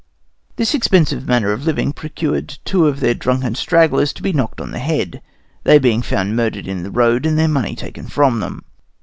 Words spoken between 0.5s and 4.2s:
This expensive manner of living procured two of their drunken stragglers